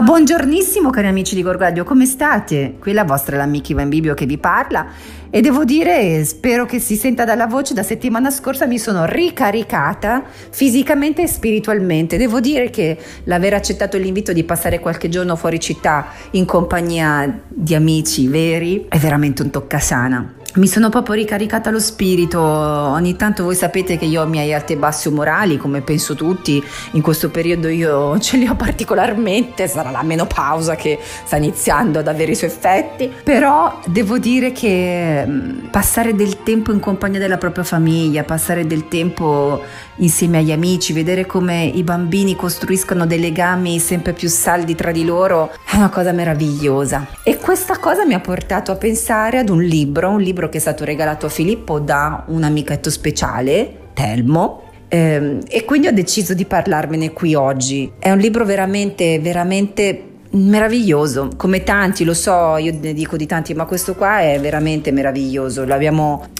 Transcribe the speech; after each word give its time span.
Buongiornissimo 0.00 0.90
cari 0.90 1.08
amici 1.08 1.34
di 1.34 1.42
Gorgadio, 1.42 1.82
come 1.82 2.06
state? 2.06 2.76
Qui 2.78 2.92
la 2.92 3.02
vostra 3.02 3.36
l'amica 3.36 3.72
Ivan 3.72 3.88
Bibio 3.88 4.14
che 4.14 4.26
vi 4.26 4.38
parla 4.38 4.86
e 5.28 5.40
devo 5.40 5.64
dire, 5.64 6.24
spero 6.24 6.66
che 6.66 6.78
si 6.78 6.94
senta 6.94 7.24
dalla 7.24 7.48
voce, 7.48 7.74
da 7.74 7.82
settimana 7.82 8.30
scorsa 8.30 8.66
mi 8.66 8.78
sono 8.78 9.06
ricaricata 9.06 10.22
fisicamente 10.50 11.22
e 11.22 11.26
spiritualmente. 11.26 12.16
Devo 12.16 12.38
dire 12.38 12.70
che 12.70 12.96
l'aver 13.24 13.54
accettato 13.54 13.98
l'invito 13.98 14.32
di 14.32 14.44
passare 14.44 14.78
qualche 14.78 15.08
giorno 15.08 15.34
fuori 15.34 15.58
città 15.58 16.06
in 16.30 16.44
compagnia 16.44 17.40
di 17.48 17.74
amici 17.74 18.28
veri 18.28 18.86
è 18.88 18.98
veramente 18.98 19.42
un 19.42 19.50
toccasana 19.50 20.34
mi 20.58 20.66
sono 20.66 20.88
proprio 20.88 21.14
ricaricata 21.14 21.70
lo 21.70 21.78
spirito. 21.78 22.40
Ogni 22.40 23.16
tanto 23.16 23.44
voi 23.44 23.54
sapete 23.54 23.96
che 23.96 24.04
io 24.04 24.22
ho 24.22 24.26
i 24.26 24.28
miei 24.28 24.52
alti 24.52 24.72
e 24.72 24.76
bassi 24.76 25.08
umorali, 25.08 25.56
come 25.56 25.80
penso 25.80 26.14
tutti. 26.14 26.62
In 26.92 27.02
questo 27.02 27.30
periodo 27.30 27.68
io 27.68 28.18
ce 28.18 28.36
li 28.36 28.46
ho 28.46 28.56
particolarmente. 28.56 29.68
Sarà 29.68 29.90
la 29.90 30.02
menopausa 30.02 30.74
che 30.74 30.98
sta 31.24 31.36
iniziando 31.36 32.00
ad 32.00 32.08
avere 32.08 32.32
i 32.32 32.34
suoi 32.34 32.50
effetti. 32.50 33.10
Però 33.22 33.80
devo 33.86 34.18
dire 34.18 34.52
che 34.52 35.24
mm, 35.24 35.66
passare 35.70 36.14
del 36.14 36.42
tempo 36.42 36.72
in 36.72 36.80
compagnia 36.80 37.20
della 37.20 37.38
propria 37.38 37.64
famiglia, 37.64 38.24
passare 38.24 38.66
del 38.66 38.88
tempo 38.88 39.62
insieme 39.98 40.38
agli 40.38 40.52
amici, 40.52 40.92
vedere 40.92 41.26
come 41.26 41.64
i 41.64 41.82
bambini 41.82 42.36
costruiscono 42.36 43.06
dei 43.06 43.20
legami 43.20 43.78
sempre 43.78 44.12
più 44.12 44.28
saldi 44.28 44.74
tra 44.74 44.92
di 44.92 45.04
loro 45.04 45.50
è 45.64 45.76
una 45.76 45.88
cosa 45.88 46.12
meravigliosa. 46.12 47.06
E 47.22 47.38
questa 47.38 47.78
cosa 47.78 48.04
mi 48.04 48.14
ha 48.14 48.20
portato 48.20 48.72
a 48.72 48.76
pensare 48.76 49.38
ad 49.38 49.48
un 49.48 49.62
libro, 49.62 50.10
un 50.10 50.20
libro 50.20 50.47
che 50.48 50.58
è 50.58 50.60
stato 50.60 50.84
regalato 50.84 51.26
a 51.26 51.28
Filippo 51.28 51.78
da 51.78 52.24
un 52.28 52.42
amichetto 52.42 52.90
speciale, 52.90 53.90
Telmo, 53.94 54.62
ehm, 54.88 55.40
e 55.48 55.64
quindi 55.64 55.86
ho 55.86 55.92
deciso 55.92 56.34
di 56.34 56.44
parlarvene 56.44 57.12
qui 57.12 57.34
oggi. 57.34 57.92
È 57.98 58.10
un 58.10 58.18
libro 58.18 58.44
veramente, 58.44 59.18
veramente 59.18 60.02
meraviglioso, 60.30 61.30
come 61.36 61.62
tanti, 61.62 62.04
lo 62.04 62.14
so, 62.14 62.56
io 62.58 62.76
ne 62.78 62.92
dico 62.92 63.16
di 63.16 63.26
tanti, 63.26 63.54
ma 63.54 63.64
questo 63.64 63.94
qua 63.94 64.20
è 64.20 64.38
veramente 64.40 64.92
meraviglioso. 64.92 65.66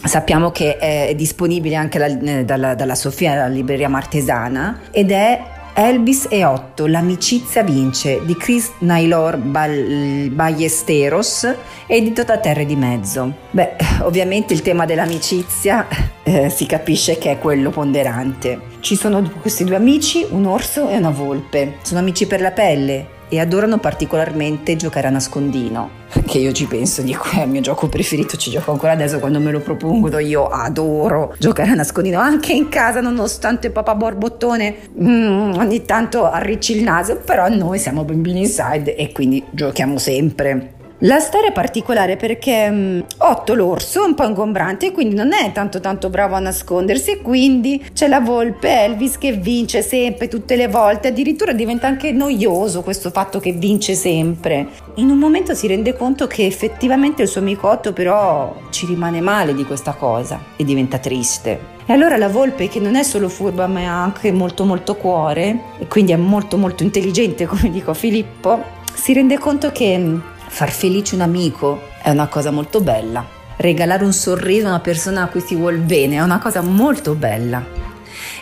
sappiamo 0.04 0.50
che 0.50 0.76
è 0.76 1.14
disponibile 1.16 1.74
anche 1.74 1.98
la, 1.98 2.06
eh, 2.06 2.44
dalla, 2.44 2.74
dalla 2.74 2.94
Sofia, 2.94 3.34
la 3.34 3.46
libreria 3.46 3.88
martesana, 3.88 4.80
ed 4.90 5.10
è 5.10 5.40
Elvis 5.80 6.26
e 6.28 6.44
Otto, 6.44 6.88
l'amicizia 6.88 7.62
vince 7.62 8.20
di 8.24 8.36
Chris 8.36 8.72
Nailor 8.78 9.36
Ballesteros, 9.36 11.54
edito 11.86 12.24
da 12.24 12.38
Terre 12.38 12.66
di 12.66 12.74
Mezzo. 12.74 13.32
Beh, 13.52 13.76
ovviamente 14.02 14.54
il 14.54 14.62
tema 14.62 14.86
dell'amicizia 14.86 15.86
eh, 16.24 16.50
si 16.50 16.66
capisce 16.66 17.16
che 17.16 17.30
è 17.30 17.38
quello 17.38 17.70
ponderante. 17.70 18.60
Ci 18.80 18.96
sono 18.96 19.22
questi 19.40 19.62
due 19.62 19.76
amici, 19.76 20.26
un 20.28 20.46
orso 20.46 20.88
e 20.88 20.96
una 20.96 21.10
volpe. 21.10 21.76
Sono 21.82 22.00
amici 22.00 22.26
per 22.26 22.40
la 22.40 22.50
pelle, 22.50 23.17
e 23.28 23.40
adorano 23.40 23.78
particolarmente 23.78 24.76
giocare 24.76 25.06
a 25.06 25.10
nascondino, 25.10 25.90
che 26.26 26.38
io 26.38 26.52
ci 26.52 26.66
penso, 26.66 27.02
dico 27.02 27.28
è 27.30 27.42
il 27.42 27.48
mio 27.48 27.60
gioco 27.60 27.88
preferito, 27.88 28.36
ci 28.36 28.50
gioco 28.50 28.70
ancora 28.70 28.92
adesso 28.92 29.18
quando 29.18 29.40
me 29.40 29.50
lo 29.50 29.60
propongono, 29.60 30.18
io 30.18 30.46
adoro 30.46 31.34
giocare 31.38 31.70
a 31.70 31.74
nascondino 31.74 32.18
anche 32.18 32.52
in 32.52 32.68
casa 32.68 33.00
nonostante 33.00 33.70
papà 33.70 33.94
borbottone 33.94 34.76
mm, 35.00 35.54
ogni 35.54 35.84
tanto 35.84 36.24
arricci 36.24 36.76
il 36.76 36.82
naso, 36.82 37.16
però 37.16 37.48
noi 37.48 37.78
siamo 37.78 38.04
bambini 38.04 38.40
inside 38.40 38.96
e 38.96 39.12
quindi 39.12 39.44
giochiamo 39.50 39.98
sempre. 39.98 40.76
La 41.02 41.20
storia 41.20 41.50
è 41.50 41.52
particolare 41.52 42.16
perché 42.16 42.66
um, 42.68 43.04
Otto 43.18 43.54
l'orso 43.54 44.02
è 44.02 44.06
un 44.06 44.14
po' 44.14 44.24
ingombrante 44.24 44.86
e 44.86 44.92
quindi 44.92 45.14
non 45.14 45.32
è 45.32 45.52
tanto 45.52 45.78
tanto 45.78 46.10
bravo 46.10 46.34
a 46.34 46.40
nascondersi 46.40 47.12
e 47.12 47.22
quindi 47.22 47.88
c'è 47.92 48.08
la 48.08 48.18
volpe 48.18 48.82
Elvis 48.82 49.16
che 49.16 49.30
vince 49.30 49.82
sempre 49.82 50.26
tutte 50.26 50.56
le 50.56 50.66
volte, 50.66 51.08
addirittura 51.08 51.52
diventa 51.52 51.86
anche 51.86 52.10
noioso 52.10 52.82
questo 52.82 53.10
fatto 53.10 53.38
che 53.38 53.52
vince 53.52 53.94
sempre. 53.94 54.70
In 54.96 55.10
un 55.10 55.18
momento 55.18 55.54
si 55.54 55.68
rende 55.68 55.96
conto 55.96 56.26
che 56.26 56.44
effettivamente 56.44 57.22
il 57.22 57.28
suo 57.28 57.42
amico 57.42 57.68
Otto 57.68 57.92
però 57.92 58.56
ci 58.70 58.84
rimane 58.84 59.20
male 59.20 59.54
di 59.54 59.64
questa 59.64 59.92
cosa 59.92 60.46
e 60.56 60.64
diventa 60.64 60.98
triste. 60.98 61.76
E 61.86 61.92
allora 61.92 62.16
la 62.16 62.28
volpe, 62.28 62.66
che 62.66 62.80
non 62.80 62.96
è 62.96 63.04
solo 63.04 63.28
furba, 63.28 63.68
ma 63.68 63.80
è 63.80 63.84
anche 63.84 64.32
molto 64.32 64.64
molto 64.64 64.96
cuore, 64.96 65.60
e 65.78 65.86
quindi 65.86 66.10
è 66.10 66.16
molto 66.16 66.56
molto 66.56 66.82
intelligente, 66.82 67.46
come 67.48 67.70
dico 67.70 67.94
Filippo, 67.94 68.60
si 68.92 69.12
rende 69.12 69.38
conto 69.38 69.70
che 69.70 70.36
Far 70.48 70.72
felice 70.72 71.14
un 71.14 71.20
amico 71.20 71.82
è 72.02 72.10
una 72.10 72.26
cosa 72.26 72.50
molto 72.50 72.80
bella. 72.80 73.24
Regalare 73.56 74.04
un 74.04 74.12
sorriso 74.12 74.66
a 74.66 74.70
una 74.70 74.80
persona 74.80 75.22
a 75.22 75.26
cui 75.28 75.40
si 75.40 75.54
vuol 75.54 75.76
bene 75.78 76.16
è 76.16 76.20
una 76.20 76.38
cosa 76.38 76.62
molto 76.62 77.14
bella. 77.14 77.64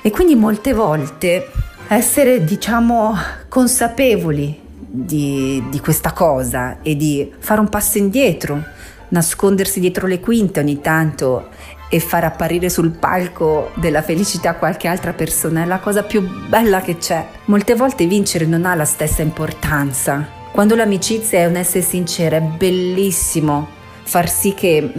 E 0.01 0.11
quindi 0.11 0.35
molte 0.35 0.73
volte 0.73 1.51
essere, 1.89 2.45
diciamo, 2.45 3.15
consapevoli 3.49 4.59
di, 4.79 5.63
di 5.69 5.81
questa 5.81 6.13
cosa 6.13 6.79
e 6.81 6.97
di 6.97 7.31
fare 7.39 7.61
un 7.61 7.69
passo 7.69 7.99
indietro, 7.99 8.63
nascondersi 9.09 9.81
dietro 9.81 10.07
le 10.07 10.21
quinte 10.21 10.61
ogni 10.61 10.81
tanto 10.81 11.49
e 11.89 12.01
far 12.01 12.25
apparire 12.25 12.71
sul 12.71 12.91
palco 12.91 13.73
della 13.75 14.03
felicità 14.03 14.55
qualche 14.55 14.89
altra 14.89 15.13
persona 15.13 15.63
è 15.63 15.67
la 15.67 15.81
cosa 15.81 16.03
più 16.03 16.27
bella 16.49 16.81
che 16.81 16.97
c'è. 16.97 17.27
Molte 17.47 17.75
volte 17.75 18.07
vincere 18.07 18.47
non 18.47 18.65
ha 18.65 18.75
la 18.75 18.85
stessa 18.85 19.23
importanza 19.23 20.45
quando 20.57 20.75
l'amicizia 20.75 21.41
è 21.41 21.45
un 21.45 21.57
essere 21.57 21.83
sincero, 21.83 22.37
è 22.37 22.41
bellissimo 22.41 23.69
far 24.05 24.27
sì 24.27 24.55
che 24.55 24.91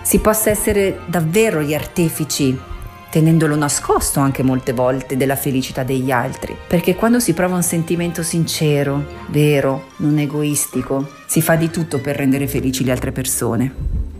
si 0.00 0.20
possa 0.20 0.48
essere 0.48 1.00
davvero 1.04 1.60
gli 1.60 1.74
artefici, 1.74 2.58
tenendolo 3.10 3.54
nascosto 3.54 4.20
anche 4.20 4.42
molte 4.42 4.72
volte, 4.72 5.18
della 5.18 5.36
felicità 5.36 5.82
degli 5.82 6.10
altri. 6.10 6.56
Perché 6.66 6.94
quando 6.94 7.20
si 7.20 7.34
prova 7.34 7.56
un 7.56 7.62
sentimento 7.62 8.22
sincero, 8.22 9.04
vero, 9.28 9.88
non 9.96 10.16
egoistico, 10.16 11.06
si 11.26 11.42
fa 11.42 11.56
di 11.56 11.68
tutto 11.68 11.98
per 11.98 12.16
rendere 12.16 12.46
felici 12.46 12.82
le 12.82 12.92
altre 12.92 13.12
persone. 13.12 13.74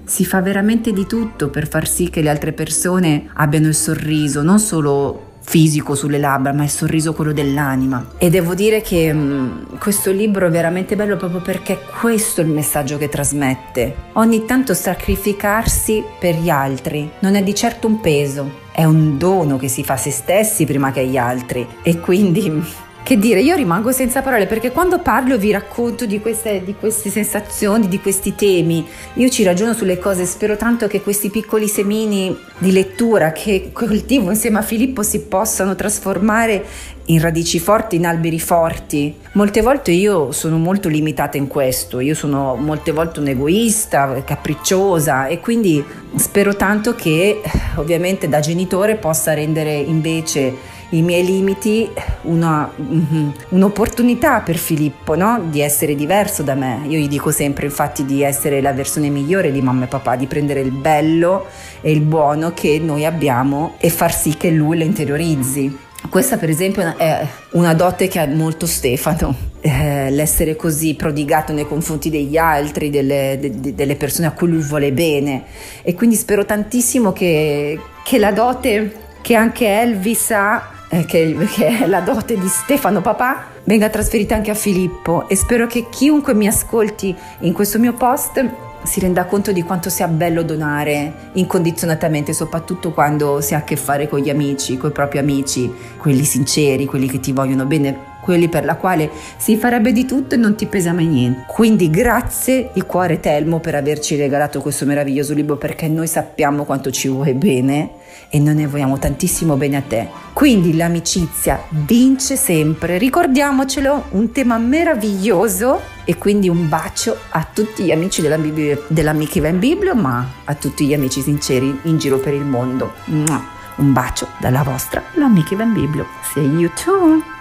Si 0.04 0.26
fa 0.26 0.42
veramente 0.42 0.92
di 0.92 1.06
tutto 1.06 1.48
per 1.48 1.69
far 1.69 1.88
sì 1.88 2.10
che 2.10 2.20
le 2.20 2.28
altre 2.28 2.53
persone 2.53 3.30
abbiano 3.32 3.69
il 3.69 3.74
sorriso, 3.74 4.42
non 4.42 4.59
solo 4.59 5.30
fisico 5.42 5.94
sulle 5.94 6.19
labbra, 6.19 6.53
ma 6.53 6.62
il 6.62 6.70
sorriso 6.70 7.12
quello 7.12 7.32
dell'anima. 7.32 8.04
E 8.19 8.30
devo 8.30 8.54
dire 8.54 8.80
che 8.80 9.12
mh, 9.12 9.19
mm, 9.19 9.76
questo 9.78 10.10
libro 10.10 10.47
è 10.47 10.50
veramente 10.50 10.97
bello 10.97 11.16
proprio 11.16 11.41
perché 11.41 11.80
questo 12.00 12.41
è 12.41 12.44
il 12.44 12.50
messaggio 12.50 12.98
che 12.98 13.08
trasmette. 13.08 13.94
Ogni 14.14 14.44
tanto 14.44 14.75
sacrificarsi 14.75 16.03
per 16.19 16.36
gli 16.36 16.48
altri 16.48 17.10
non 17.20 17.34
è 17.34 17.42
di 17.42 17.54
certo 17.54 17.86
un 17.86 18.00
peso, 18.00 18.60
è 18.72 18.84
un 18.84 19.19
dono 19.19 19.56
che 19.56 19.69
si 19.69 19.84
fa 19.84 19.94
a 19.94 19.98
se 19.98 20.10
stessi 20.10 20.64
prima 20.64 20.92
che 20.92 21.00
agli 21.00 21.16
altri. 21.16 21.66
E 21.82 22.00
quindi 22.00 22.62
che 23.03 23.19
dire, 23.19 23.41
io 23.41 23.57
rimango 23.57 23.91
senza 23.91 24.23
parole 24.23 24.47
perché 24.47 24.71
quando 24.71 25.01
parlo 25.01 25.37
vi 25.37 25.51
racconto 25.51 26.07
di 26.07 26.21
queste, 26.21 26.63
di 26.65 26.75
queste, 26.79 27.11
sensazioni, 27.11 27.89
di 27.89 28.01
questi 28.01 28.35
temi, 28.35 28.87
io 29.15 29.29
ci 29.29 29.43
ragiono 29.43 29.73
sulle 29.73 29.99
cose, 29.99 30.25
spero 30.25 30.57
tanto 30.57 30.87
che 30.87 31.01
questi 31.03 31.29
piccoli 31.29 31.67
semini 31.67 32.37
di 32.59 32.71
lettura 32.71 33.33
che 33.33 33.71
coltivo 33.73 34.31
insieme 34.31 34.59
a 34.59 34.63
Filippo 34.63 35.03
si 35.03 35.23
possano 35.23 35.75
trasformare 35.75 36.65
in 37.07 37.21
radici 37.21 37.59
forti, 37.59 37.97
in 37.97 38.07
alberi 38.07 38.39
forti. 38.39 39.17
Molte 39.33 39.61
volte 39.63 39.91
io 39.91 40.31
sono 40.31 40.57
molto 40.59 40.89
limitata 40.89 41.37
in 41.37 41.49
questo, 41.49 41.99
io 41.99 42.15
sono 42.15 42.55
molte 42.55 42.93
volte 42.93 43.19
un 43.19 43.27
egoista, 43.27 44.23
capricciosa 44.25 45.27
e 45.27 45.41
quindi 45.41 45.84
spero 46.15 46.55
tanto 46.55 46.95
che 46.95 47.41
ovviamente 47.77 48.29
da 48.29 48.39
genitore 48.39 48.95
possa 48.95 49.34
rendere 49.34 49.75
invece 49.75 50.81
i 50.92 51.03
miei 51.03 51.25
limiti 51.25 51.91
una, 52.22 52.70
mm-hmm, 52.80 53.28
un'opportunità 53.50 54.41
per 54.41 54.56
Filippo 54.56 55.14
no? 55.14 55.42
di 55.48 55.60
essere 55.60 55.94
diverso 55.94 56.42
da 56.42 56.54
me. 56.54 56.82
Io 56.86 56.98
gli 56.98 57.08
dico 57.08 57.30
sempre 57.30 57.66
infatti 57.66 58.04
di 58.04 58.22
essere 58.22 58.60
la 58.60 58.72
versione 58.72 59.08
migliore 59.08 59.53
di 59.53 59.62
mamma 59.62 59.84
e 59.84 59.88
papà, 59.88 60.16
di 60.16 60.26
prendere 60.26 60.60
il 60.60 60.70
bello 60.70 61.47
e 61.80 61.91
il 61.91 62.00
buono 62.00 62.53
che 62.53 62.78
noi 62.78 63.04
abbiamo 63.06 63.74
e 63.78 63.89
far 63.89 64.15
sì 64.15 64.36
che 64.36 64.50
lui 64.50 64.78
lo 64.78 64.84
interiorizzi. 64.84 65.78
Questa 66.10 66.36
per 66.36 66.50
esempio 66.50 66.97
è 66.97 67.27
una 67.53 67.72
dote 67.74 68.09
che 68.09 68.18
ha 68.18 68.27
molto 68.27 68.66
Stefano, 68.66 69.34
eh, 69.60 70.10
l'essere 70.10 70.56
così 70.56 70.95
prodigato 70.95 71.53
nei 71.53 71.66
confronti 71.66 72.10
degli 72.10 72.36
altri, 72.36 72.91
delle, 72.91 73.38
de, 73.41 73.74
delle, 73.74 73.95
persone 73.95 74.27
a 74.27 74.33
cui 74.33 74.48
lui 74.48 74.60
vuole 74.60 74.92
bene 74.92 75.45
e 75.80 75.95
quindi 75.95 76.16
spero 76.16 76.45
tantissimo 76.45 77.12
che, 77.12 77.80
che 78.04 78.18
la 78.18 78.33
dote 78.33 78.92
che 79.22 79.34
anche 79.36 79.66
Elvis 79.68 80.33
ha 80.33 80.82
eh, 80.92 81.06
che, 81.06 81.34
che 81.50 81.78
è 81.78 81.86
la 81.86 82.00
dote 82.00 82.39
di 82.39 82.48
Stefano 82.48 83.00
papà, 83.00 83.47
venga 83.65 83.89
trasferita 83.89 84.34
anche 84.34 84.50
a 84.50 84.54
Filippo. 84.54 85.27
E 85.27 85.36
spero 85.36 85.66
che 85.66 85.86
chiunque 85.89 86.34
mi 86.34 86.47
ascolti 86.47 87.16
in 87.41 87.54
questo 87.54 87.78
mio 87.78 87.94
post 87.94 88.44
si 88.83 89.00
renda 89.00 89.24
conto 89.24 89.53
di 89.53 89.62
quanto 89.62 89.89
sia 89.89 90.06
bello 90.06 90.42
donare 90.42 91.30
incondizionatamente, 91.34 92.34
soprattutto 92.34 92.91
quando 92.92 93.41
si 93.41 93.54
ha 93.54 93.59
a 93.59 93.65
che 93.65 93.77
fare 93.77 94.06
con 94.06 94.21
gli 94.21 94.28
amici, 94.28 94.77
con 94.77 94.91
i 94.91 94.92
propri 94.92 95.18
amici, 95.18 95.72
quelli 95.97 96.24
sinceri, 96.24 96.84
quelli 96.84 97.06
che 97.06 97.21
ti 97.21 97.33
vogliono 97.33 97.65
bene 97.65 98.10
quelli 98.22 98.48
per 98.48 98.65
la 98.65 98.77
quale 98.77 99.10
si 99.36 99.57
farebbe 99.57 99.92
di 99.92 100.07
tutto 100.07 100.36
e 100.36 100.39
non 100.39 100.54
ti 100.54 100.66
pesa 100.66 100.92
mai 100.92 101.07
niente. 101.07 101.45
Quindi 101.48 101.91
grazie 101.91 102.71
di 102.72 102.83
cuore 102.83 103.19
Telmo 103.19 103.59
per 103.59 103.74
averci 103.74 104.16
regalato 104.16 104.60
questo 104.60 104.86
meraviglioso 104.86 105.34
libro 105.34 105.57
perché 105.57 105.89
noi 105.89 106.07
sappiamo 106.07 106.65
quanto 106.65 106.92
ci 106.92 107.09
vuoi 107.09 107.34
bene 107.34 108.01
e 108.28 108.39
noi 108.39 108.54
ne 108.54 108.66
vogliamo 108.66 108.98
tantissimo 108.98 109.57
bene 109.57 109.77
a 109.77 109.83
te. 109.83 110.09
Quindi 110.33 110.77
l'amicizia 110.77 111.63
vince 111.71 112.36
sempre, 112.36 112.97
ricordiamocelo, 112.97 114.04
un 114.10 114.33
tema 114.33 114.57
meraviglioso 114.57 115.80
e 116.04 116.16
quindi 116.16 116.48
un 116.48 116.69
bacio 116.69 117.16
a 117.30 117.47
tutti 117.53 117.83
gli 117.83 117.91
amici 117.91 118.22
della, 118.22 118.39
Bibbia, 118.39 118.78
dell'Amica 118.86 119.47
in 119.48 119.59
Biblio, 119.59 119.95
ma 119.95 120.27
a 120.45 120.54
tutti 120.54 120.86
gli 120.86 120.95
amici 120.95 121.21
sinceri 121.21 121.80
in 121.83 121.98
giro 121.98 122.19
per 122.19 122.34
il 122.34 122.45
mondo. 122.45 122.92
Un 123.07 123.92
bacio 123.92 124.28
dalla 124.39 124.63
vostra, 124.63 125.03
l'Amica 125.15 125.60
in 125.60 125.72
Biblio. 125.72 126.07
See 126.33 126.42
you 126.42 126.71
too! 126.74 127.32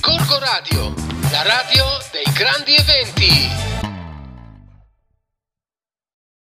Corco 0.00 0.38
Radio, 0.38 0.94
la 1.30 1.42
radio 1.42 1.84
dei 2.12 2.32
grandi 2.32 2.74
eventi. 2.74 3.67